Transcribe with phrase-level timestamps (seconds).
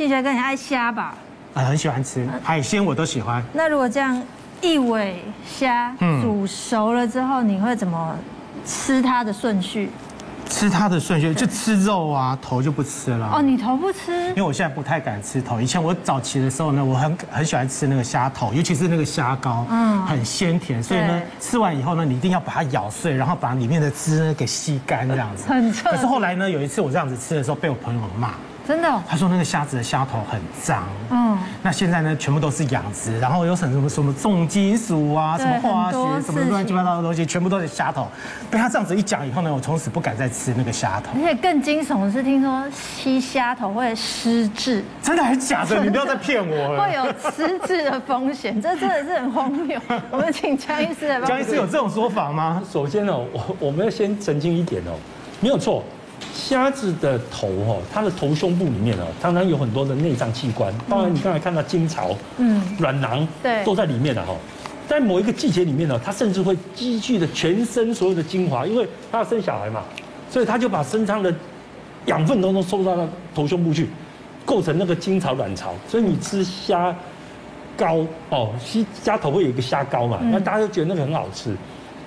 [0.00, 1.12] 庆学哥，你爱虾吧？
[1.52, 3.44] 啊，很喜欢吃海鲜，我都喜欢。
[3.52, 4.18] 那如果这样
[4.62, 8.16] 一尾虾煮熟了之后，你会怎么
[8.64, 9.90] 吃它的顺序？
[10.48, 13.30] 吃它的顺序就吃肉啊，头就不吃了。
[13.34, 14.28] 哦，你头不吃？
[14.28, 15.60] 因为我现在不太敢吃头。
[15.60, 20.82] 以前我早期的时候呢，我很很喜欢吃那个虾头，尤其是那个虾膏，嗯，很鲜甜。
[20.82, 25.44] 所以呢，吃完以后呢，你一定要把它咬碎，然后把里面的汁呢给吸干，这样子。
[25.52, 25.90] 很臭。
[25.90, 28.30] 可是后来呢，有一次我这样子吃的时候，被我朋友骂。
[28.70, 30.86] 真的、哦，他说那个虾子的虾头很脏。
[31.10, 38.06] 嗯，那现在呢，全部都是养殖，然后有什么什么什么重金属啊，什么化学，什么乱七八糟的东西，全部都是虾头。
[38.48, 41.10] 被他这样子一讲以后呢，我从此不敢再吃那个虾头。
[41.16, 44.84] 而且更惊悚的是，听说吸虾头会失智。
[45.02, 45.78] 真的还是假的？
[45.82, 46.80] 你不要再骗我了。
[46.80, 49.80] 会有失智的风险，这真的是很荒谬。
[50.12, 51.28] 我们请江医师来帮。
[51.28, 52.62] 江医师有这种说法吗？
[52.70, 54.94] 首先呢，我我们要先澄清一点哦，
[55.40, 55.82] 没有错。
[56.34, 64.34] 虾子的头哈，它的头胸部里面哦，常常有很多的内脏器官，当然你刚才看到精巢、嗯，卵囊，对，都在里面的哈。
[64.88, 69.82] 在某一个季节里面呢，它甚至会积聚的全身所有的精华，因为它要生小孩嘛，
[70.28, 71.32] 所以它就把身上的
[72.06, 73.88] 养分都都收到了头胸部去，
[74.44, 75.72] 构成那个精巢卵巢。
[75.88, 76.92] 所以你吃虾
[77.76, 81.56] 膏哦，虾虾头会有一个虾膏嘛，那大家都觉得那个很好吃。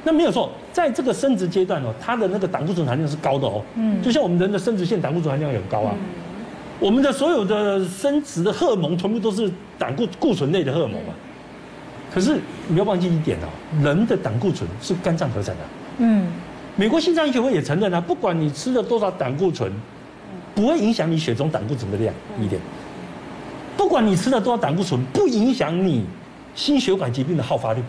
[0.04, 3.62] 那没有错，在这个生殖阶段哦，它的那个胆固醇含量是高的哦。
[3.76, 5.96] 嗯，就像我们人的生殖腺胆固醇含量也很高啊。
[6.80, 11.14] 我们的所有的生殖的荷尔蒙全部都是胆固固醇类的荷尔蒙嘛。
[12.14, 12.38] 可是
[12.68, 13.48] 你要忘记一点哦，
[13.82, 15.62] 人的胆固醇是肝脏合成的。
[16.00, 16.28] 嗯，
[16.76, 19.72] 美国心脏医学会也承认啊，不管你吃了多少胆固醇，
[20.54, 22.62] 不会影响你血中胆固醇的量一点。
[23.78, 26.06] 不管你吃了多少胆固醇，不影响你
[26.54, 27.82] 心血管疾病的好发率。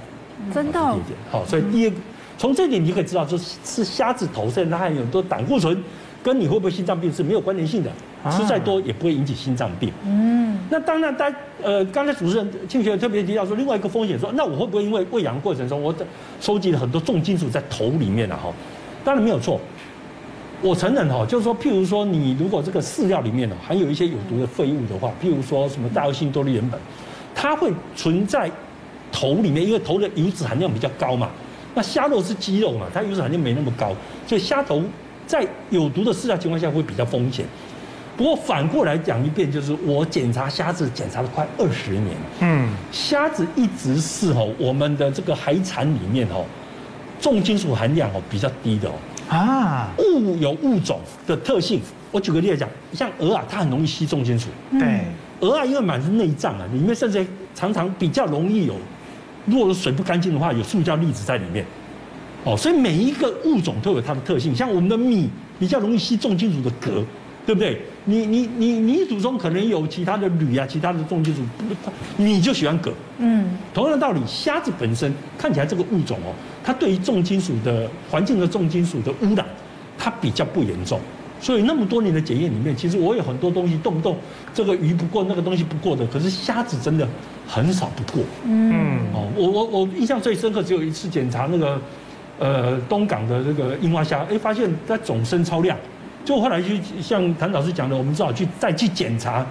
[0.52, 0.98] 真的哦，
[1.30, 1.96] 好，所以第一个，
[2.36, 5.82] 从这点你就可以知道，就是吃虾子头上它含有很多胆固醇，
[6.22, 7.90] 跟你会不会心脏病是没有关联性的，
[8.30, 9.92] 吃再多也不会引起心脏病。
[10.04, 15.94] 嗯，那当然，大家呃，刚才主持人庆学特别提到说，另外一个风险说，那我会不会因为喂养过程中，我
[16.40, 18.52] 收集了很多重金属在头里面了哈？
[19.04, 19.60] 当然没有错，
[20.60, 26.74] 我承认哈，就是说，譬如说，你如果这个饲料里面呢含有一些有毒的废物的话，譬如说什么大恶性多氯联苯，
[27.34, 28.50] 它会存在。
[29.14, 31.30] 头里面，因为头的油脂含量比较高嘛，
[31.76, 33.94] 那虾肉是肌肉嘛，它油脂含量没那么高，
[34.26, 34.82] 所以虾头
[35.24, 37.46] 在有毒的饲料情况下会比较风险。
[38.16, 46.44] 不过反过来讲一遍，就是我检查虾子检查了快二十年，嗯，虾子一直是哦我们的这个海产里面哦
[47.20, 48.92] 重金属含量哦比较低的哦
[49.28, 51.80] 啊，物有物种的特性。
[52.12, 54.48] 我举个例子讲，像鹅啊，它很容易吸重金属，
[54.78, 55.04] 对，
[55.40, 58.74] 鹅啊因为满是内脏啊，里面甚至常常比较容易有。
[59.46, 61.64] 如果水不干净的话，有塑胶粒子在里面，
[62.44, 64.54] 哦，所以每一个物种都有它的特性。
[64.54, 65.28] 像我们的米
[65.58, 67.04] 比较容易吸重金属的镉，
[67.46, 67.80] 对不对？
[68.06, 71.40] 你你你泥土中可能有其他的铝啊，其他的重金属，
[72.16, 72.92] 你就喜欢镉。
[73.18, 79.46] 嗯，同样的道理，虾子本身看起来这个物种哦，它对于重金属的环境的重金属的污染，
[79.98, 81.00] 它比较不严重。
[81.44, 84.16] 所以那么多年的检验里面，其实我有很多东西动不动
[84.54, 87.06] 这个鱼不过，那个东西不过的，可是虾子真的
[87.46, 88.24] 很少不过。
[88.46, 91.78] 嗯，哦，我我我印象最深刻，只有一次检查那个
[92.38, 95.76] 呃东港的这个樱花虾，哎，发现它总生超量，
[96.24, 96.68] 就后来就
[97.02, 99.44] 像谭老师讲的，我们只好去再去检查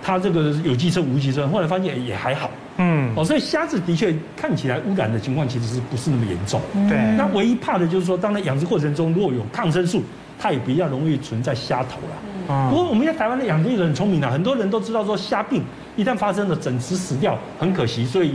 [0.00, 2.48] 它这个有机生无机生，后来发现也还好。
[2.76, 6.60] 嗯，哦，所以虾子的确看起来污染的情况其实是不是那么严重？
[6.88, 10.04] 对，那唯一怕的就是说，当然养殖过程中如果有抗生素。
[10.38, 12.68] 它也比较容易存在虾头了。
[12.68, 15.62] 不过我们在台湾的养殖人很聪明啊，很多人都知道说虾病
[15.96, 18.34] 一旦发生了，整只死掉很可惜，所以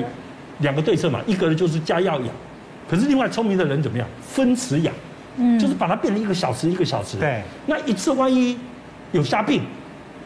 [0.59, 2.29] 两个对策嘛，一个呢就是加药养，
[2.89, 4.07] 可是另外聪明的人怎么样？
[4.21, 4.93] 分池养，
[5.37, 7.17] 嗯，就是把它变成一个小池一个小池。
[7.17, 8.57] 对，那一次万一
[9.11, 9.61] 有虾病，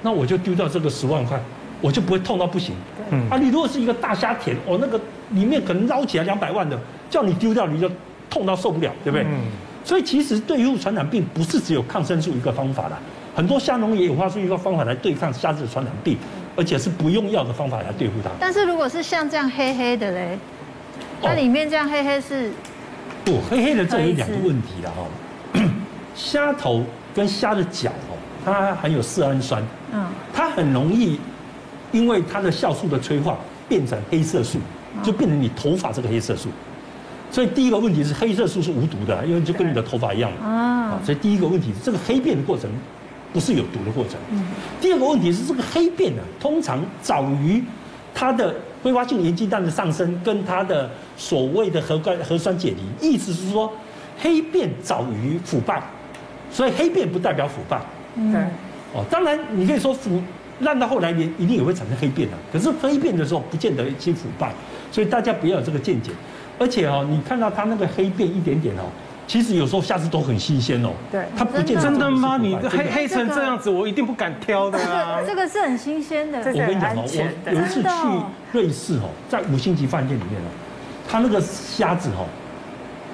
[0.03, 1.38] 那我就丢掉这个十万块，
[1.82, 2.76] 我就不会痛到不行。
[3.09, 4.98] 嗯，啊，你如果是一个大虾田，哦，那个
[5.32, 7.90] 里面可能捞起来两百万的，叫你丢掉你就
[8.30, 9.26] 痛到受不了，对不对？
[9.28, 9.42] 嗯。
[9.84, 13.00] 所以其实对付传染病不是只有抗生素一个方法啦，
[13.36, 16.18] 很多虾农也有发出一个方法来对抗虾子的传染病，
[16.56, 18.29] 而且是不用药的方法来对付它。
[18.40, 20.38] 但是如果是像这样黑黑的嘞，
[21.22, 22.52] 它里面这样黑黑是？
[23.26, 25.64] 不，黑黑的这有两个问题了哈。
[26.16, 26.84] 虾头
[27.14, 29.64] 跟虾的脚哦，它含有色氨酸，
[29.94, 31.20] 嗯，它很容易
[31.91, 34.59] 因为它的酵素的催化变成黑色素，
[35.02, 36.50] 就变成你头发这个黑色素。
[37.32, 40.46] 所以第一个问题是黑色素是无毒的，因为就跟你的头发一样嘛。
[40.46, 42.70] 啊，所以第一个问题是这个黑变的过程
[43.32, 44.16] 不是有毒的过程。
[44.82, 47.64] 第二个问题是这个黑变呢，通常早于
[48.14, 53.72] 它的挥发性盐基氮的上升跟它的所谓的核酸核酸解离，意思是说
[54.20, 55.82] 黑变早于腐败，
[56.52, 57.80] 所以黑变不代表腐败。
[58.16, 58.36] 嗯。
[58.94, 60.22] 哦，当然你可以说腐
[60.60, 62.36] 烂到后来也一定也会产生黑变的。
[62.52, 64.54] 可是黑变的时候不见得先腐败，
[64.92, 66.12] 所以大家不要有这个见解。
[66.61, 68.84] 而且哦，你看到它那个黑变一点点哦，
[69.25, 70.91] 其实有时候虾子都很新鲜哦。
[71.11, 72.37] 对，它不见得真的吗？
[72.37, 75.19] 你黑黑成这样子，我一定不敢挑的啊。
[75.25, 76.37] 这个是很新鲜的。
[76.37, 77.90] 我跟你讲哦，我有一次去
[78.52, 80.49] 瑞士哦，在五星级饭店里面哦，
[81.09, 82.28] 它那个虾子哦。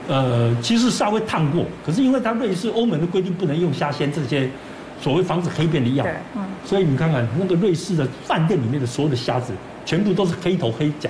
[0.09, 4.49] 呃，其实稍微烫过，可是因为它瑞士欧盟的规定不能用虾鲜这些
[5.01, 6.05] 所谓防止黑变的药，
[6.35, 9.53] 嗯，所以你看看那个瑞士的饭店里面的所有的虾子，
[9.85, 11.09] 全部都是黑头黑甲。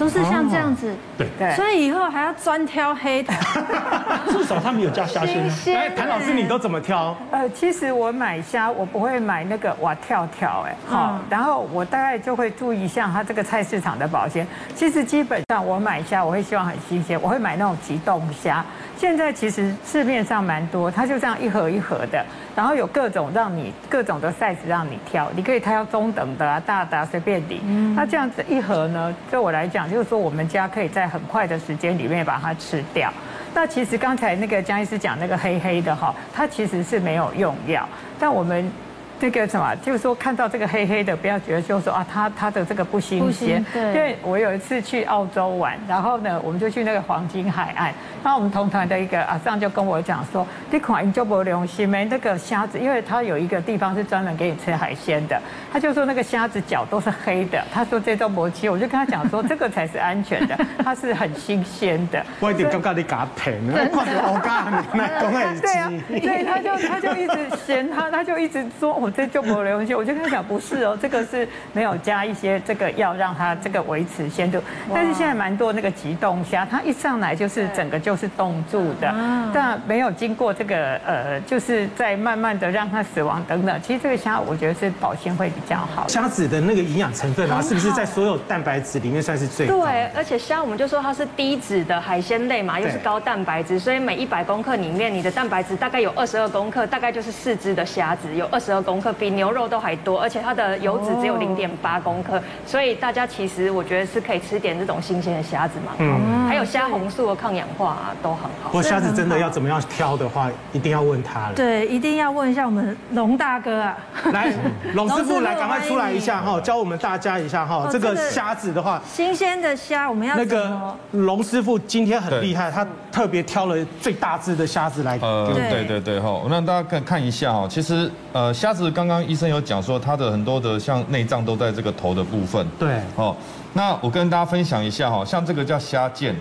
[0.00, 3.34] 都是像这样子，对，所以以后还要专挑黑的，
[4.32, 5.46] 至少他们有加虾鲜。
[5.76, 7.14] 哎，谭老师，你都怎么挑？
[7.30, 14.46] 呃，其实我买虾，我不会买那个哇跳跳，哎，好，然后我大概就会注意一下它这个菜市场的保鲜。
[14.74, 18.64] 其实基本上我买虾，我会希望很新鲜，我会买那种急冻虾。
[18.96, 22.24] 现在其实市面上蛮多，它就这样一盒一盒的，
[22.60, 27.58] 然后有各种让你各种的 size 让你挑，你可以挑中等的啊、大的啊，随便你。
[27.96, 33.10] 那这样子一盒呢，对我来讲，就是说我们家可以在很快的时间里面把它吃掉。
[33.54, 38.70] 那其实刚才那个江医师讲那个黑黑的哈，它其实是没有用药，但我们。
[39.20, 43.64] 那个什么，就是说看到这个黑黑的，不要觉得就是说啊，它它的这个不新鲜。
[43.72, 43.82] 对。
[43.92, 47.92] 因为我有一次去澳洲玩，然后呢，我们就去那个黄金海岸，
[48.24, 55.38] 然后我们同团的一个阿桑就跟我讲说，你看你就不良心没那个虾子，因为它有一个地方是专门给你吃海鲜的，
[55.70, 62.24] 他就说那个虾子脚都是黑的，他说这都磨漆，我就跟他讲说这个才是安全的，它是很新鲜的。
[62.40, 69.09] 我一点刚刚你给他骗，那快点我讲，对啊，所以他就他就一直嫌他，他就一直说我。
[69.10, 74.62] 这就没有东西，我就跟他讲不是哦，这个是没有加一些这个药让它这个维持鲜度。
[74.92, 79.14] 但是现在蛮多那个急冻虾，它一上来就是整个就是冻住的，
[79.52, 83.80] 但没有经过这个呃，就是在慢慢的让它死亡等等。
[83.82, 86.06] 其实这个虾我觉得是保鲜会比较好。
[86.08, 89.78] 虾子的那个营养成分啊，是不是在所有蛋白质里面算是最高？
[89.78, 99.12] 对，而且虾我们就说它是低脂的海鲜类嘛，又是高蛋白质，所以每一百公克里面你的蛋白质大概有二十二公克，大概就是四只的虾子有二十二公克。
[99.20, 105.92] 比牛肉都还多，而且它的油脂只有零点八公克，所以大家其实我觉得是可以吃点这种新鲜的虾子嘛。
[105.98, 108.70] 嗯，还有虾红素的抗氧化啊，都很好。
[108.70, 111.54] 不过虾子真的要怎么样挑的话，一定要问他了。
[111.54, 113.98] 对，一定要问一下我们龙大哥啊。
[114.32, 114.52] 来，
[114.94, 117.88] 龙师傅来，赶快出来一下哈，教我们大家一下哈。
[117.90, 125.18] 这个虾子的话，新鲜的虾我们要那个龙师傅今天很厉害，他特别挑了最大只的虾子来。
[125.20, 132.66] 呃，对对对哈，那大家看看一下哈，其实呃虾子刚刚医生有讲说，它的很多的像内脏都在这个头的部分。
[132.78, 133.36] 对，哦，
[133.72, 136.34] 那我跟大家分享一下哈，像这个叫虾腱，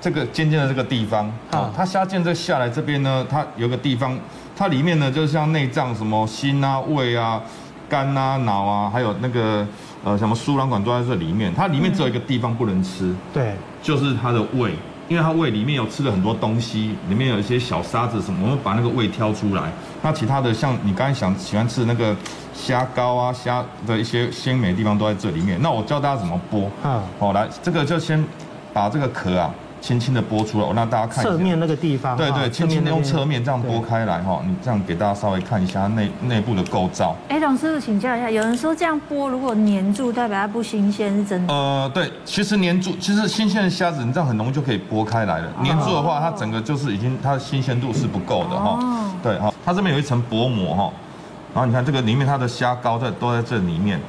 [0.00, 4.18] 这个尖尖的这个地方，啊，它虾腱这下来这边呢，它有个地方，
[4.56, 7.42] 它里面呢就像内脏什么心啊、胃啊、
[7.88, 9.66] 肝啊、脑啊，还有那个
[10.04, 14.72] 呃什么输卵管都在这里面，它里面只有一个地方不能吃，对，就是它的胃。
[15.08, 19.72] 因为它胃里面有吃了很多东西，里面有一些小沙子什么，我们把那个胃挑出来。
[20.02, 22.14] 那其他的像你刚才想喜欢吃的那个
[22.54, 25.58] 虾膏啊，虾的一些鲜美的地方都在这里面。
[25.62, 26.68] 那我教大家怎么剥。
[26.84, 28.22] 嗯，好，来，这个就先
[28.72, 29.50] 把这个壳啊。
[29.80, 31.30] 轻轻的剥出来，我让大家看一下。
[31.30, 32.16] 侧面那个地方。
[32.16, 37.14] 对对，轻轻的用侧面这样剥开来哈，你这样给大家稍微看一下内内部的构造。
[37.28, 41.54] 哎，董师傅请教一下，有人说这样剥如果粘住，代表它不新鲜，是真的？
[41.54, 45.48] 呃，对，其实粘住，其实新鲜的虾子你这样很容易就可以剥开来了。
[45.64, 48.78] 粘住的话，它整个就是已经它的新鲜度是不够的哈。
[48.80, 49.10] 哦。
[49.22, 50.92] 对哈，它这边有一层薄膜哈，
[51.54, 54.00] 然后你看这个里面它的虾膏在都在这里面，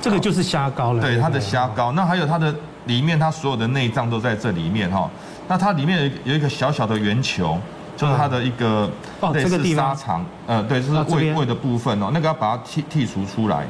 [0.00, 1.00] 这个就是虾膏了。
[1.00, 2.54] 对，它的虾膏，那还有它的。
[2.86, 5.08] 里面它所有的内脏都在这里面哈，
[5.46, 7.58] 那它里面有有一个小小的圆球，
[7.96, 8.90] 就是它的一个
[9.32, 13.66] 类似沙肠，呃，对，就是胃胃的部分哦，那个要把它剔剔除出来。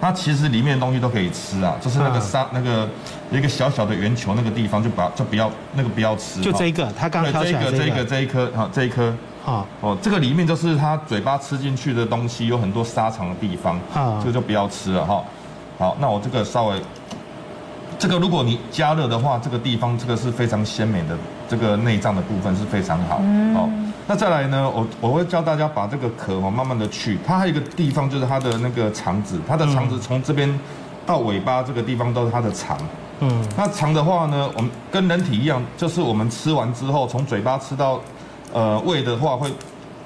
[0.00, 2.88] 它其实里面的东西都可以吃啊，就是那个沙那个
[3.32, 6.40] 有一个小小的圆球那个地方就把就不要那个不要吃。
[6.40, 8.04] 就这一个，它刚挑起来这个这一个。
[8.04, 9.12] 这一颗哈这一颗。
[9.44, 15.24] 啊哦，这个里面就是它嘴巴吃进去的东西有很多沙肠的地方啊，这个就不要吃了哈。
[15.78, 16.80] 好，那我这个稍微。
[17.98, 23.16] 这个如果你加热的话，这个地方这个是非常鲜美的，这个内脏的部分是非常好。
[23.52, 23.68] 好，
[24.06, 27.18] 那再来呢，我我会教大家把这个壳哦慢慢的去。
[27.26, 30.48] 它还有一个地方就是它的那个肠子，它的肠子从这边
[31.04, 32.78] 到尾巴这个地方都是它的肠。
[33.18, 38.00] 嗯，那肠的话呢，我们跟人体一样，就是我们吃完之后从嘴巴吃到
[38.52, 39.52] 呃胃的话，会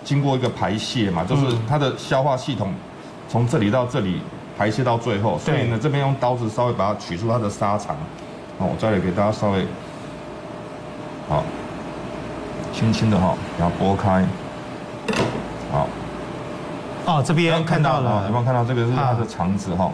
[0.02, 2.72] 经过一个排泄嘛，就是它的消化系统
[3.28, 4.22] 从这里到这里。
[4.56, 7.96] 排泄到最后，所以呢，这边用刀子稍微把它取出它的沙肠，
[8.58, 9.66] 好，我再来给大家稍微，
[11.28, 11.42] 好，
[12.72, 14.24] 轻轻的哈，把它剥开，
[15.70, 15.88] 好，
[17.06, 19.90] 哦，这边看到了，有没有看到这个是它的肠子哈？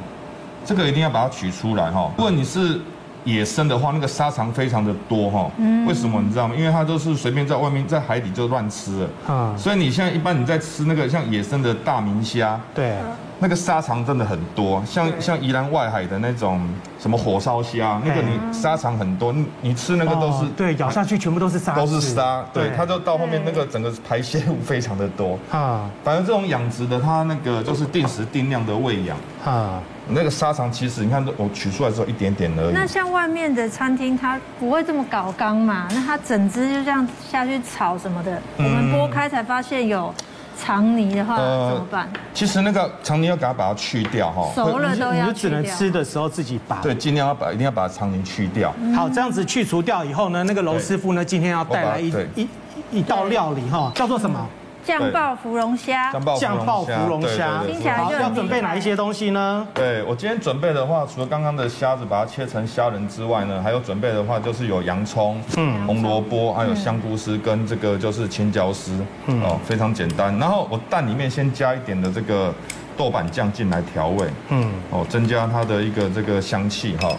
[0.64, 2.10] 这个一定要把它取出来哈。
[2.18, 2.78] 如果你是
[3.24, 5.50] 野生的话，那个沙肠非常的多哈。
[5.56, 5.86] 嗯。
[5.86, 6.54] 为什么你知道吗？
[6.54, 9.08] 因为它都是随便在外面在海底就乱吃了。
[9.34, 9.54] 啊。
[9.56, 12.60] 所以你现在一般你在吃那个像野生的大明虾。
[12.74, 12.96] 对。
[13.40, 16.60] 那个沙肠真的很多，像像宜兰外海的那种
[16.98, 22.44] 什么火烧虾，那个你沙肠很多，你你吃那个都是对，咬下去全部都是沙，都是沙。
[22.52, 25.38] 对，它就到后面那个整个排泄物非常的多。
[25.50, 25.88] 啊。
[26.02, 29.16] 反正这种养殖的，它那个就是定时定量的喂养。
[29.44, 29.80] 啊。
[30.10, 32.72] 那个沙肠其实你看，我取出来之后一点点而已。
[32.72, 35.86] 那像外面的餐厅，它不会这么搞缸嘛？
[35.90, 40.12] 那它整只就这样下去炒什么的，我们剥开才发现有
[40.60, 42.08] 肠泥的话怎么办？
[42.34, 44.50] 其实那个肠泥要给它把它去掉哈。
[44.54, 45.26] 熟了都要。
[45.26, 46.80] 你就只能吃的时候自己拔。
[46.82, 48.74] 对，尽量要把一定要把肠泥去掉。
[48.94, 52.48] 好，这样子去除掉以后呢，那个楼师傅呢，今天要带来一一
[52.90, 54.44] 一道料理哈，叫做什么？
[54.88, 59.68] 酱爆芙蓉虾，酱爆芙蓉虾，听起来就要准备哪一些东西呢？
[59.74, 70.34] 对，我今天准备的话，除了刚刚的虾子把它切成虾仁之外呢，还有准备的话就是有洋葱、嗯，红萝卜，还有香菇丝跟这个就是青椒丝，哦，非常简单。
[70.38, 72.50] 然后我蛋里面先加一点的这个
[72.96, 77.14] 豆瓣酱进来调味，嗯，哦，增加它的一个这个香气哈。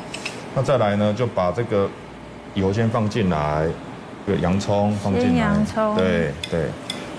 [0.55, 1.88] 那再来呢，就把这个
[2.55, 3.67] 油先放进来，
[4.25, 6.61] 这个洋葱放进来，洋葱，对对。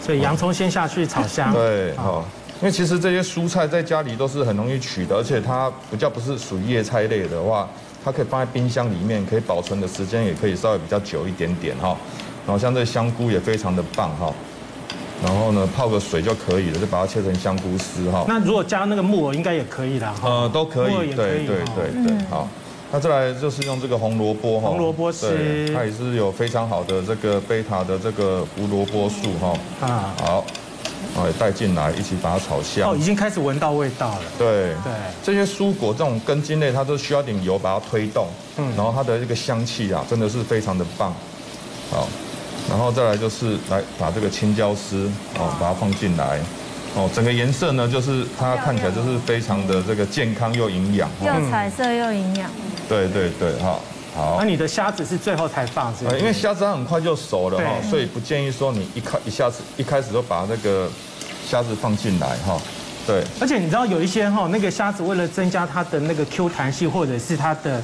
[0.00, 1.52] 所以洋葱先下去炒香。
[1.52, 2.24] 对，好，
[2.60, 7.68] 因为其实这些蔬菜在家里都是很容易取的，而且它比较不是属于叶菜类的话，
[8.04, 11.96] 它可以放在冰箱里面，可以保存的时间也可以稍微比较久一点点哈。
[12.46, 14.32] 然后像这香菇也非常的棒哈，
[15.22, 18.24] 然后呢泡个水就可以了，就把它切成香菇丝哈。
[18.26, 20.14] 那如果加那个木耳应该也可以啦。
[20.22, 22.48] 呃，都可以，对对对对，好。
[22.92, 29.56] 那再来就是用这个红萝卜哈，红萝卜丝，它也是有非常好的这个贝塔的这个胡萝卜素哈。
[29.80, 30.44] 啊，好，
[31.16, 32.90] 啊也带进来一起把它炒香。
[32.90, 34.22] 哦，已经开始闻到味道了。
[34.36, 34.92] 对对，
[35.22, 41.14] 这些蔬果这种根茎类，它都需要点油把它推动，嗯，然后它的这个香气啊，真的是非常的棒。
[41.92, 42.08] 好，
[42.68, 46.40] 然后再来就是来把这个青椒丝哦，把它放进来。
[46.96, 52.50] 哦，整个颜色呢，就是它看起来就是非常的这个健康又营养，又彩色又营养。
[52.88, 53.78] 对对对，哈，
[54.14, 54.36] 好。
[54.40, 56.10] 那你的虾子是最后才放是吗？
[56.18, 60.90] 因为虾子它很快就熟了哈，所以不建议说你一开一下子一开始就把那个
[61.48, 62.60] 虾子放进来哈。
[63.06, 63.22] 对。
[63.40, 67.80] 而且你知道有一些哈，那个虾子为了增加它的那个 Q 弹性，或者是它的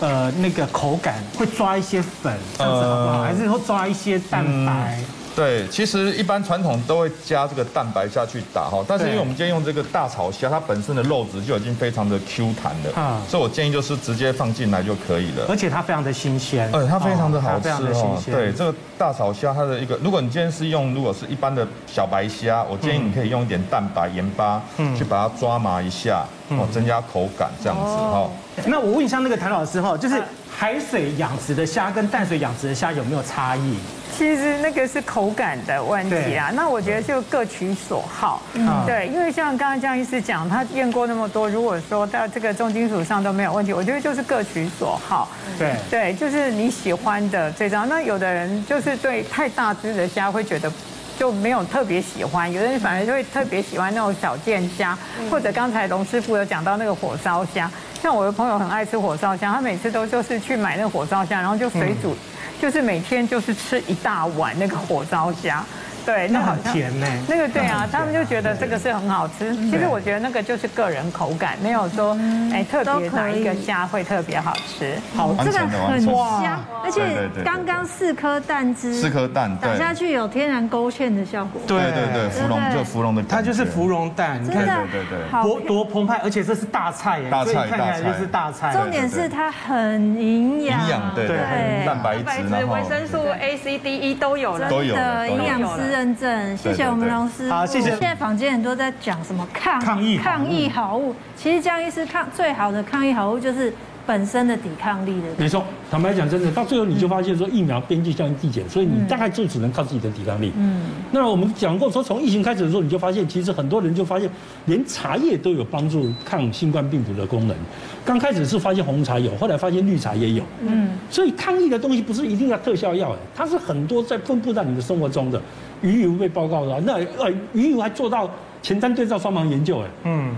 [0.00, 3.22] 呃那个口感，会抓一些粉，这样子好不好？
[3.22, 4.98] 还是会抓一些蛋白？
[5.34, 15.44] 对，其实一般传统都会加这个蛋白下去打哈，但是因为我们今天用这个大草虾，它本身的肉质就已经非常的 Q 弹了，啊，所以我建议就是直接放进来就可以了。
[15.46, 18.18] 而且它非常的新鲜，呃，它非常的好吃哦。
[18.24, 28.26] 对，这个大草虾它的一个，如果你今天是用如果是一般的小白虾，我建议你可以用一点蛋白、盐巴，嗯，去把它抓麻一下，哦，增加口感这样子哈。
[28.66, 33.76] 那我问一下那个谭老师哈，就是海水养殖的虾跟淡水养殖的虾有没有差异？
[34.16, 38.40] 其实那个是口感的问题啊，那我觉得就各取所好。
[38.54, 45.28] 嗯，对，因为像刚刚江医师讲，他验过那么多，如果说到这个重金属上都没有问题，我觉得就是各取所好。
[45.58, 47.86] 对，对，就是你喜欢的这张。
[47.86, 50.72] 那有的人就是对太大只的虾会觉得
[51.18, 54.96] 就没有特别喜欢，有的人反而就会特别喜欢那种小件虾，
[55.30, 57.70] 或者刚才龙师傅有讲到那个火烧虾，
[58.02, 62.16] 像我的朋友很爱吃火烧虾，他每次都就是去买那个火烧虾，然后就水煮。
[62.60, 65.64] 就是每天就是吃一大碗那个火烧虾。
[66.06, 67.06] 对，那很甜呢。
[67.28, 69.52] 那个对啊，他们就觉得这个是很好吃。
[69.56, 72.16] 其实我觉得那个就是个人口感，没有说
[72.52, 74.96] 哎特别哪一个虾会特别好吃。
[75.16, 81.60] 好，这个很香，而且刚刚四颗蛋汁，四颗蛋打下去有天然勾芡的效果。
[81.66, 84.40] 对对对，芙蓉就芙蓉的，它就是芙蓉蛋。
[84.40, 88.72] 你看，对对对，多多澎湃，而且这是大菜耶，大菜看起来就是大菜。
[88.72, 91.36] 重点是它很营养，营养对对，
[91.84, 95.95] 蛋白质、维生素 A、C、D、E 都有了，都有的营养师。
[95.96, 97.50] 认证，谢谢我们龙师。
[97.50, 97.88] 好，谢谢。
[97.90, 103.72] 现在坊间很多在讲什么抗抗疫抗疫好物，其实江医师抗最好的抗疫好物就是
[104.06, 105.26] 本身的抵抗力的。
[105.36, 110.52] 没错，坦白讲，真的到最后你就发现说疫苗边际效应递减，所以你大概就只能靠自己的抵抗力。
[110.56, 110.84] 嗯。
[111.10, 114.30] 那我们讲过说，从疫情开始的时候，你就发现其实很多人就发现，
[114.66, 117.56] 连茶叶都有帮助抗新冠病毒的功能。
[118.04, 120.44] 刚开始是发现红茶有，后来发现绿茶也有。
[120.62, 120.90] 嗯。
[121.10, 125.40] 所以抗疫的东西不是一定要特效药，哎，它是很多在分布在你的生活中的。
[125.82, 128.30] 鱼油被报告了，那呃鱼油还做到
[128.62, 130.34] 前瞻对照双盲研究，哎，嗯，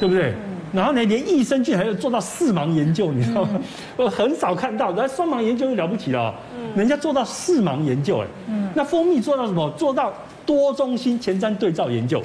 [0.00, 0.34] 对不对？
[0.74, 3.60] 然后呢，连益生菌还要做到四盲研究，你知道吗？
[3.96, 6.34] 我很少看到，那双盲研究就了不起了，
[6.74, 9.70] 人家做到四盲研究，哎，嗯，那蜂蜜做到什么？
[9.78, 10.12] 做到
[10.44, 12.20] 多中心前瞻对照研究，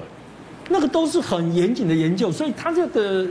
[0.69, 3.27] 那个都是很严谨的研究，所以它这个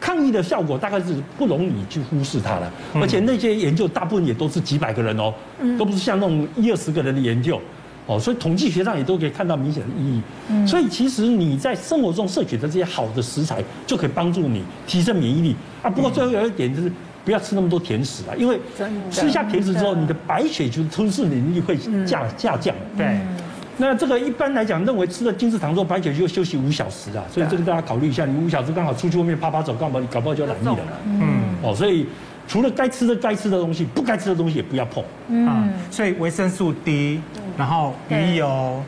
[0.00, 2.70] 抗疫的效果大概是不容你去忽视它的。
[2.94, 5.32] 而且那些研究大部分也都是几百个人哦，
[5.78, 7.60] 都不是像那种一二十个人的研究。
[8.08, 10.22] 哦，所以统计学上也都可以看到明显的意义。
[10.48, 15.90] 嗯，所以其实你在生活中摄取的这些好的食材，就可以帮助你提升免疫力啊。
[15.90, 16.90] 不过最后有一点就是，
[17.22, 18.58] 不要吃那么多甜食啊，因为
[19.10, 22.74] 吃下甜食之后，你的白血球吞噬能力会下下降。
[22.96, 23.20] 对，
[23.76, 30.78] 那这个一般来讲，认为吃了精制糖之后，白血球休息五小时啊，所以这个大家考虑一下，你五小时刚好出去外面啪啪走，干嘛你搞不好就染疫了。
[31.04, 32.06] 嗯，哦，所以。
[32.48, 35.04] 除了该吃的该吃的东西，不该吃的东西也不要碰。
[35.28, 37.20] 嗯，所以维生素 D，
[37.58, 38.82] 然后鱼油、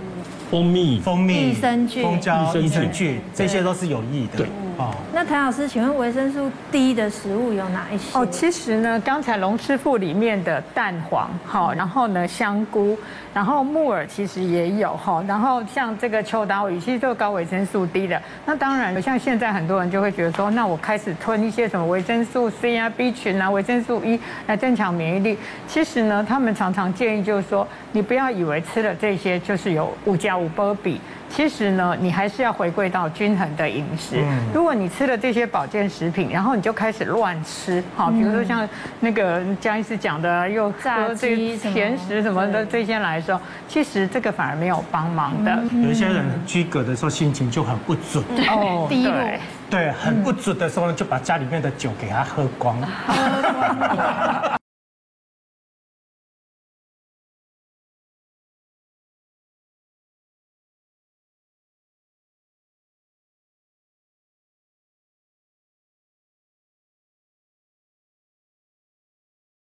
[0.51, 4.39] 蜂蜜、蜂蜜、益生菌、蜂胶、益生菌，这些都是有益的。
[4.39, 4.47] 对。
[4.81, 8.19] 哦，那谭老师，请问维生素 D 的食物有哪一些？
[8.19, 12.97] 哦，其实呢，刚才龙师傅里面的蛋黄，好，然后呢香菇，
[13.35, 18.21] 然后木耳其实也有哈，然后像这个秋刀鱼，其实都高维生素 D 的。
[18.47, 25.37] 那当然，像现在很多人就会觉得说，那我开始吞一些什么维生素 C 啊、B 群啊、维生素 E 来增强免疫力。
[25.69, 30.99] 其实呢，他们常常建议就是说，你不要以为吃了这些就是有五加五波比。
[31.31, 34.23] 其实呢，你还是要回归到均衡的饮食。
[34.53, 38.69] 如果你吃了这些保健食品，然后你就开始乱吃，好，比如说像
[38.99, 45.63] 那个江医师讲的，又炸这、甜食什么的这些来说，其实这个反而没有帮忙的。
[45.73, 49.15] 有一些人居隔的时候心情就很不准，哦，低落，
[49.71, 52.77] 对，很不准的时候呢，就把家里面的酒给他喝光。